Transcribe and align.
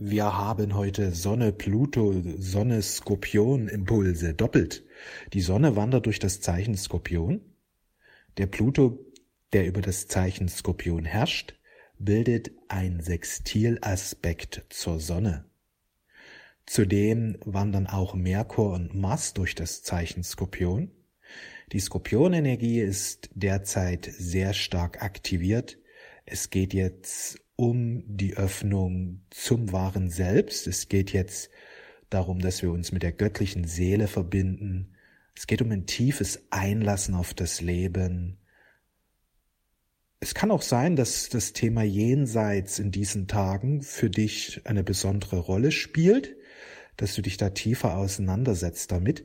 Wir 0.00 0.38
haben 0.38 0.76
heute 0.76 1.10
Sonne, 1.10 1.52
Pluto, 1.52 2.22
Sonne, 2.38 2.82
Skorpion 2.82 3.66
Impulse 3.66 4.32
doppelt. 4.32 4.84
Die 5.32 5.40
Sonne 5.40 5.74
wandert 5.74 6.06
durch 6.06 6.20
das 6.20 6.40
Zeichen 6.40 6.76
Skorpion. 6.76 7.40
Der 8.36 8.46
Pluto, 8.46 9.04
der 9.52 9.66
über 9.66 9.82
das 9.82 10.06
Zeichen 10.06 10.48
Skorpion 10.48 11.04
herrscht, 11.04 11.56
bildet 11.98 12.52
ein 12.68 13.00
Sextilaspekt 13.00 14.66
zur 14.68 15.00
Sonne. 15.00 15.46
Zudem 16.64 17.36
wandern 17.44 17.88
auch 17.88 18.14
Merkur 18.14 18.74
und 18.74 18.94
Mars 18.94 19.34
durch 19.34 19.56
das 19.56 19.82
Zeichen 19.82 20.22
Skorpion. 20.22 20.92
Die 21.72 21.80
Skorpionenergie 21.80 22.80
ist 22.80 23.30
derzeit 23.34 24.04
sehr 24.04 24.52
stark 24.52 25.02
aktiviert. 25.02 25.76
Es 26.30 26.50
geht 26.50 26.74
jetzt 26.74 27.40
um 27.56 28.02
die 28.06 28.36
Öffnung 28.36 29.22
zum 29.30 29.72
wahren 29.72 30.10
Selbst. 30.10 30.66
Es 30.66 30.88
geht 30.88 31.10
jetzt 31.10 31.48
darum, 32.10 32.40
dass 32.40 32.60
wir 32.60 32.70
uns 32.70 32.92
mit 32.92 33.02
der 33.02 33.12
göttlichen 33.12 33.66
Seele 33.66 34.08
verbinden. 34.08 34.92
Es 35.34 35.46
geht 35.46 35.62
um 35.62 35.70
ein 35.70 35.86
tiefes 35.86 36.42
Einlassen 36.50 37.14
auf 37.14 37.32
das 37.32 37.62
Leben. 37.62 38.36
Es 40.20 40.34
kann 40.34 40.50
auch 40.50 40.60
sein, 40.60 40.96
dass 40.96 41.30
das 41.30 41.54
Thema 41.54 41.82
Jenseits 41.82 42.78
in 42.78 42.90
diesen 42.90 43.26
Tagen 43.26 43.80
für 43.82 44.10
dich 44.10 44.60
eine 44.64 44.84
besondere 44.84 45.38
Rolle 45.38 45.72
spielt, 45.72 46.36
dass 46.98 47.14
du 47.14 47.22
dich 47.22 47.36
da 47.36 47.50
tiefer 47.50 47.96
auseinandersetzt 47.96 48.92
damit, 48.92 49.24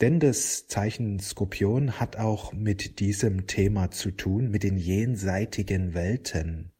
denn 0.00 0.20
das 0.20 0.68
Zeichen 0.68 1.18
Skorpion 1.18 1.98
hat 1.98 2.16
auch 2.16 2.52
mit 2.52 3.00
diesem 3.00 3.46
Thema 3.46 3.90
zu 3.90 4.12
tun, 4.12 4.50
mit 4.50 4.62
den 4.62 4.76
jenseitigen 4.76 5.94
Welten. 5.94 6.70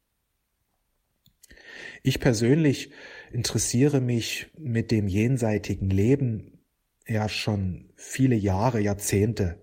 Ich 2.03 2.19
persönlich 2.19 2.91
interessiere 3.31 3.99
mich 3.99 4.47
mit 4.57 4.91
dem 4.91 5.07
jenseitigen 5.07 5.89
Leben 5.89 6.59
ja 7.07 7.27
schon 7.27 7.89
viele 7.95 8.35
Jahre, 8.35 8.79
Jahrzehnte. 8.79 9.61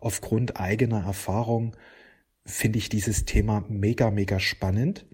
Aufgrund 0.00 0.60
eigener 0.60 1.04
Erfahrung 1.04 1.76
finde 2.44 2.78
ich 2.78 2.88
dieses 2.88 3.24
Thema 3.24 3.64
mega, 3.68 4.10
mega 4.10 4.40
spannend. 4.40 5.06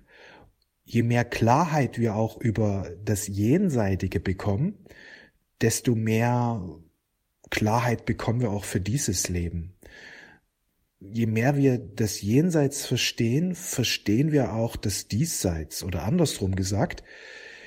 Je 0.92 1.02
mehr 1.02 1.24
Klarheit 1.24 1.98
wir 1.98 2.16
auch 2.16 2.40
über 2.40 2.90
das 3.04 3.28
Jenseitige 3.28 4.18
bekommen, 4.18 4.74
desto 5.60 5.94
mehr 5.94 6.62
Klarheit 7.50 8.06
bekommen 8.06 8.40
wir 8.40 8.50
auch 8.50 8.64
für 8.64 8.80
dieses 8.80 9.28
Leben 9.28 9.74
je 11.00 11.26
mehr 11.26 11.56
wir 11.56 11.78
das 11.78 12.20
Jenseits 12.20 12.86
verstehen, 12.86 13.54
verstehen 13.54 14.32
wir 14.32 14.52
auch 14.52 14.76
das 14.76 15.08
Diesseits 15.08 15.82
oder 15.82 16.04
andersrum 16.04 16.54
gesagt. 16.54 17.02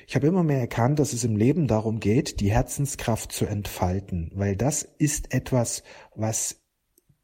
Ich 0.07 0.15
habe 0.15 0.27
immer 0.27 0.43
mehr 0.43 0.59
erkannt, 0.59 0.99
dass 0.99 1.13
es 1.13 1.23
im 1.23 1.35
Leben 1.35 1.67
darum 1.67 1.99
geht, 1.99 2.39
die 2.39 2.51
Herzenskraft 2.51 3.31
zu 3.31 3.45
entfalten, 3.45 4.31
weil 4.35 4.55
das 4.55 4.87
ist 4.97 5.33
etwas, 5.33 5.83
was 6.13 6.61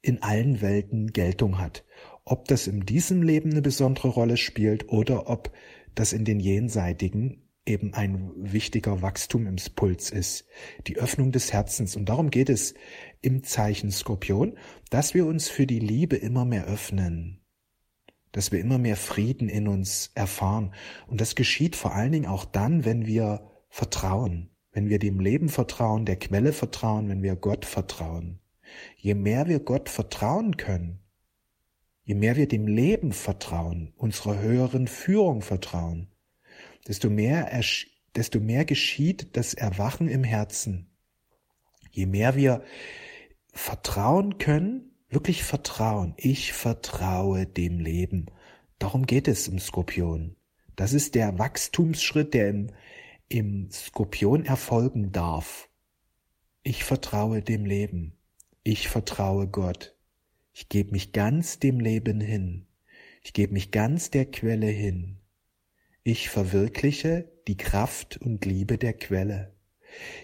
in 0.02 0.24
allen 0.24 0.62
Welten 0.62 1.12
Geltung 1.12 1.60
hat. 1.60 1.84
Ob 2.24 2.48
das 2.48 2.68
in 2.68 2.86
diesem 2.86 3.22
Leben 3.22 3.52
eine 3.52 3.62
besondere 3.62 4.08
Rolle 4.08 4.38
spielt 4.38 4.90
oder 4.90 5.30
ob 5.30 5.52
das 5.96 6.14
in 6.14 6.26
den 6.26 6.40
jenseitigen 6.40 7.50
eben 7.66 7.94
ein 7.94 8.32
wichtiger 8.36 9.02
Wachstumimpuls 9.02 10.10
ist, 10.10 10.46
die 10.88 10.98
Öffnung 10.98 11.32
des 11.32 11.54
Herzens. 11.54 11.96
Und 11.96 12.10
darum 12.10 12.32
geht 12.32 12.50
es 12.50 12.74
im 13.22 13.44
Zeichen 13.44 13.92
Skorpion, 13.92 14.58
dass 14.90 15.14
wir 15.14 15.26
uns 15.26 15.48
für 15.50 15.68
die 15.68 15.80
Liebe 15.80 16.16
immer 16.16 16.46
mehr 16.46 16.66
öffnen, 16.66 17.42
dass 18.32 18.52
wir 18.52 18.60
immer 18.60 18.78
mehr 18.78 18.98
Frieden 18.98 19.50
in 19.50 19.68
uns 19.68 20.12
erfahren. 20.16 20.74
Und 21.08 21.22
das 21.22 21.36
geschieht 21.36 21.76
vor 21.76 21.94
allen 21.94 22.12
Dingen 22.12 22.26
auch 22.28 22.46
dann, 22.46 22.86
wenn 22.86 23.06
wir 23.06 23.50
vertrauen, 23.70 24.50
wenn 24.72 24.90
wir 24.90 25.00
dem 25.00 25.20
Leben 25.20 25.50
vertrauen, 25.50 26.06
der 26.06 26.18
Quelle 26.18 26.54
vertrauen, 26.54 27.08
wenn 27.10 27.22
wir 27.22 27.36
Gott 27.36 27.66
vertrauen. 27.66 28.40
Je 28.98 29.16
mehr 29.16 29.48
wir 29.48 29.60
Gott 29.60 29.90
vertrauen 29.90 30.58
können, 30.58 31.00
je 32.10 32.16
mehr 32.16 32.36
wir 32.36 32.48
dem 32.48 32.66
Leben 32.66 33.14
vertrauen, 33.14 33.94
unserer 33.96 34.40
höheren 34.40 34.88
Führung 34.88 35.44
vertrauen, 35.44 36.08
desto 36.88 37.08
mehr, 37.08 37.62
desto 38.16 38.40
mehr 38.40 38.66
geschieht 38.66 39.38
das 39.38 39.54
Erwachen 39.54 40.08
im 40.08 40.24
Herzen. 40.24 40.90
Je 41.92 42.08
mehr 42.08 42.36
wir 42.36 42.64
vertrauen 43.54 44.40
können, 44.40 44.90
wirklich 45.10 45.44
vertrauen. 45.44 46.16
Ich 46.18 46.52
vertraue 46.52 47.46
dem 47.46 47.80
Leben. 47.80 48.26
Darum 48.80 49.06
geht 49.06 49.28
es 49.28 49.48
im 49.48 49.60
Skorpion. 49.60 50.36
Das 50.76 50.94
ist 50.94 51.14
der 51.14 51.38
Wachstumsschritt, 51.38 52.34
der 52.34 52.50
im, 52.50 52.72
im 53.28 53.70
Skorpion 53.70 54.46
erfolgen 54.46 55.12
darf. 55.12 55.70
Ich 56.64 56.84
vertraue 56.84 57.44
dem 57.44 57.66
Leben. 57.66 58.18
Ich 58.64 58.90
vertraue 58.90 59.48
Gott. 59.48 59.96
Ich 60.54 60.70
gebe 60.70 60.92
mich 60.92 61.12
ganz 61.12 61.60
dem 61.60 61.80
Leben 61.80 62.22
hin. 62.22 62.68
Ich 63.24 63.34
gebe 63.34 63.54
mich 63.54 63.72
ganz 63.72 64.12
der 64.12 64.26
Quelle 64.26 64.68
hin. 64.68 65.20
Ich 66.04 66.30
verwirkliche 66.30 67.32
die 67.48 67.58
Kraft 67.58 68.18
und 68.18 68.46
Liebe 68.46 68.78
der 68.78 68.94
Quelle. 68.94 69.54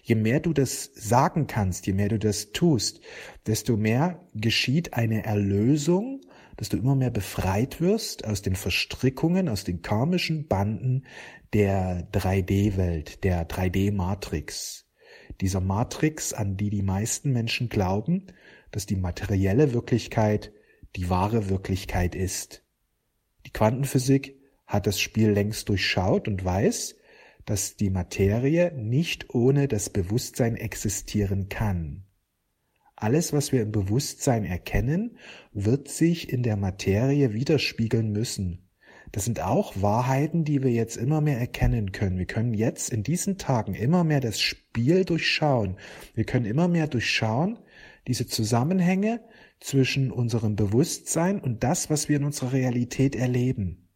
Je 0.03 0.15
mehr 0.15 0.39
du 0.39 0.53
das 0.53 0.91
sagen 0.93 1.47
kannst, 1.47 1.87
je 1.87 1.93
mehr 1.93 2.09
du 2.09 2.19
das 2.19 2.51
tust, 2.51 3.01
desto 3.47 3.77
mehr 3.77 4.27
geschieht 4.33 4.93
eine 4.93 5.25
Erlösung, 5.25 6.21
dass 6.57 6.69
du 6.69 6.77
immer 6.77 6.95
mehr 6.95 7.09
befreit 7.09 7.81
wirst 7.81 8.25
aus 8.25 8.41
den 8.41 8.55
Verstrickungen, 8.55 9.49
aus 9.49 9.63
den 9.63 9.81
karmischen 9.81 10.47
Banden 10.47 11.05
der 11.53 12.09
3D-Welt, 12.11 13.23
der 13.23 13.47
3D-Matrix. 13.47 14.85
Dieser 15.41 15.59
Matrix, 15.59 16.33
an 16.33 16.55
die 16.55 16.69
die 16.69 16.83
meisten 16.83 17.31
Menschen 17.31 17.67
glauben, 17.67 18.27
dass 18.75 18.85
die 18.85 18.97
materielle 18.97 19.71
Wirklichkeit 19.71 20.51
die 20.97 21.09
wahre 21.09 21.47
Wirklichkeit 21.47 22.13
ist. 22.13 22.61
Die 23.45 23.51
Quantenphysik 23.51 24.37
hat 24.67 24.85
das 24.85 24.99
Spiel 24.99 25.29
längst 25.29 25.69
durchschaut 25.69 26.27
und 26.27 26.43
weiß, 26.43 26.97
dass 27.45 27.77
die 27.77 27.89
Materie 27.89 28.73
nicht 28.75 29.33
ohne 29.33 29.69
das 29.69 29.89
Bewusstsein 29.89 30.57
existieren 30.57 31.47
kann. 31.47 32.03
Alles, 32.97 33.31
was 33.31 33.53
wir 33.53 33.61
im 33.61 33.71
Bewusstsein 33.71 34.43
erkennen, 34.43 35.19
wird 35.53 35.87
sich 35.87 36.33
in 36.33 36.43
der 36.43 36.57
Materie 36.57 37.31
widerspiegeln 37.31 38.11
müssen. 38.11 38.64
Das 39.11 39.25
sind 39.25 39.41
auch 39.41 39.81
Wahrheiten, 39.81 40.43
die 40.43 40.63
wir 40.63 40.71
jetzt 40.71 40.97
immer 40.97 41.21
mehr 41.21 41.39
erkennen 41.39 41.91
können. 41.91 42.17
Wir 42.17 42.25
können 42.25 42.53
jetzt 42.53 42.89
in 42.89 43.03
diesen 43.03 43.37
Tagen 43.37 43.73
immer 43.73 44.03
mehr 44.03 44.19
das 44.19 44.39
Spiel 44.39 45.05
durchschauen. 45.05 45.77
Wir 46.13 46.25
können 46.25 46.45
immer 46.45 46.67
mehr 46.67 46.87
durchschauen, 46.87 47.59
diese 48.07 48.27
Zusammenhänge 48.27 49.21
zwischen 49.59 50.11
unserem 50.11 50.55
Bewusstsein 50.55 51.39
und 51.39 51.63
das, 51.63 51.89
was 51.89 52.09
wir 52.09 52.17
in 52.17 52.25
unserer 52.25 52.53
Realität 52.53 53.15
erleben. 53.15 53.87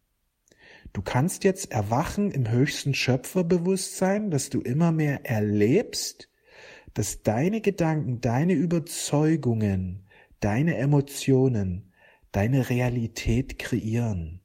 Du 0.92 1.02
kannst 1.02 1.44
jetzt 1.44 1.70
erwachen 1.70 2.32
im 2.32 2.50
höchsten 2.50 2.94
Schöpferbewusstsein, 2.94 4.30
dass 4.30 4.50
du 4.50 4.60
immer 4.60 4.90
mehr 4.90 5.24
erlebst, 5.24 6.28
dass 6.94 7.22
deine 7.22 7.60
Gedanken, 7.60 8.20
deine 8.20 8.54
Überzeugungen, 8.54 10.06
deine 10.40 10.76
Emotionen, 10.76 11.92
deine 12.32 12.70
Realität 12.70 13.58
kreieren. 13.58 14.40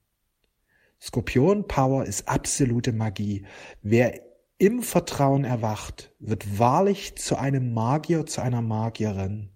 Skorpion 1.02 1.68
Power 1.68 2.06
ist 2.06 2.28
absolute 2.28 2.94
Magie. 2.94 3.46
Wer 3.82 4.22
im 4.58 4.82
Vertrauen 4.84 5.44
erwacht, 5.44 6.14
wird 6.20 6.58
wahrlich 6.58 7.18
zu 7.18 7.38
einem 7.38 7.74
Magier, 7.74 8.26
zu 8.26 8.42
einer 8.42 8.62
Magierin. 8.62 9.52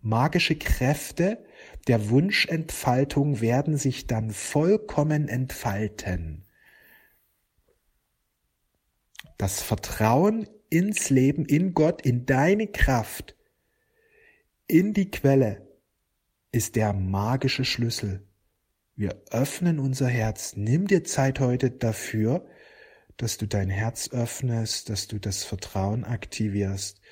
Magische 0.00 0.56
Kräfte 0.56 1.44
der 1.88 2.10
Wunschentfaltung 2.10 3.40
werden 3.40 3.76
sich 3.76 4.06
dann 4.06 4.30
vollkommen 4.30 5.28
entfalten. 5.28 6.44
Das 9.38 9.62
Vertrauen 9.62 10.48
ins 10.70 11.10
Leben, 11.10 11.44
in 11.44 11.74
Gott, 11.74 12.02
in 12.02 12.26
deine 12.26 12.68
Kraft, 12.68 13.36
in 14.66 14.94
die 14.94 15.10
Quelle 15.10 15.68
ist 16.50 16.74
der 16.76 16.92
magische 16.92 17.64
Schlüssel. 17.64 18.25
Wir 18.96 19.22
öffnen 19.30 19.78
unser 19.78 20.08
Herz. 20.08 20.54
Nimm 20.56 20.86
dir 20.86 21.04
Zeit 21.04 21.38
heute 21.38 21.70
dafür, 21.70 22.46
dass 23.18 23.36
du 23.36 23.46
dein 23.46 23.68
Herz 23.68 24.08
öffnest, 24.10 24.88
dass 24.88 25.06
du 25.06 25.18
das 25.18 25.44
Vertrauen 25.44 26.04
aktivierst 26.04 27.02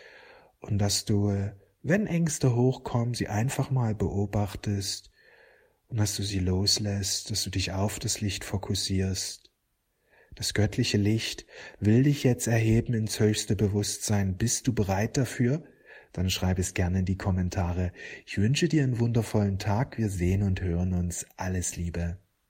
und 0.60 0.78
dass 0.78 1.04
du 1.04 1.30
äh, 1.30 1.52
wenn 1.82 2.06
Ängste 2.06 2.56
hochkommen, 2.56 3.12
sie 3.12 3.28
einfach 3.28 3.70
mal 3.70 3.94
beobachtest 3.94 5.10
und 5.88 6.00
dass 6.00 6.16
du 6.16 6.22
sie 6.22 6.38
loslässt, 6.38 7.30
dass 7.30 7.44
du 7.44 7.50
dich 7.50 7.72
auf 7.72 7.98
das 7.98 8.22
Licht 8.22 8.42
fokussierst. 8.42 9.50
Das 10.34 10.54
göttliche 10.54 10.96
Licht 10.96 11.44
will 11.80 12.04
dich 12.04 12.24
jetzt 12.24 12.46
erheben 12.46 12.94
ins 12.94 13.20
höchste 13.20 13.54
Bewusstsein. 13.54 14.38
Bist 14.38 14.66
du 14.66 14.72
bereit 14.72 15.18
dafür? 15.18 15.62
Dann 16.14 16.30
schreib 16.30 16.58
es 16.58 16.72
gerne 16.72 17.00
in 17.00 17.04
die 17.04 17.18
Kommentare. 17.18 17.92
Ich 18.24 18.38
wünsche 18.38 18.68
dir 18.68 18.84
einen 18.84 19.00
wundervollen 19.00 19.58
Tag. 19.58 19.98
Wir 19.98 20.08
sehen 20.08 20.42
und 20.42 20.62
hören 20.62 20.94
uns. 20.94 21.26
Alles 21.36 21.76
Liebe. 21.76 22.23